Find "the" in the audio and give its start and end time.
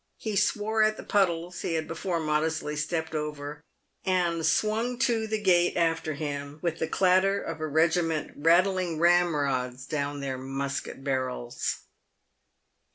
0.97-1.03, 5.27-5.39, 6.79-6.87